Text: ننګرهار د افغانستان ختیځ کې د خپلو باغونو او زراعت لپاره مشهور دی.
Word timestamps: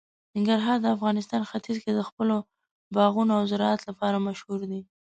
ننګرهار 0.35 0.77
د 0.81 0.87
افغانستان 0.95 1.41
ختیځ 1.49 1.77
کې 1.83 1.91
د 1.93 2.01
خپلو 2.09 2.35
باغونو 2.95 3.31
او 3.39 3.43
زراعت 3.51 3.81
لپاره 3.89 4.23
مشهور 4.27 4.59
دی. 4.71 4.81